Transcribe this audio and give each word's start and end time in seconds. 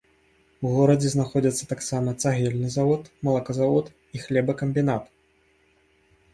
У 0.69 0.69
горадзе 0.77 1.11
знаходзяцца 1.13 1.67
таксама 1.73 2.09
цагельны 2.25 2.69
завод, 2.77 3.03
малаказавод 3.29 3.85
і 4.17 4.25
хлебакамбінат. 4.27 5.03